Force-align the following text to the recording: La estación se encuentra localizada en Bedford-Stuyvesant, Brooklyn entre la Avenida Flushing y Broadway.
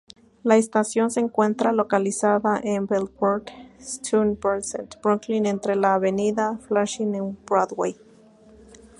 La 0.41 0.57
estación 0.57 1.11
se 1.11 1.19
encuentra 1.19 1.71
localizada 1.73 2.59
en 2.63 2.87
Bedford-Stuyvesant, 2.87 4.99
Brooklyn 4.99 5.45
entre 5.45 5.75
la 5.75 5.93
Avenida 5.93 6.57
Flushing 6.57 7.13
y 7.13 7.19
Broadway. 7.45 7.95